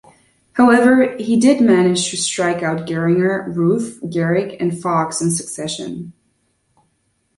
[0.53, 6.13] However, he did manage to strike out Gehringer, Ruth, Gehrig, and Foxx in succession.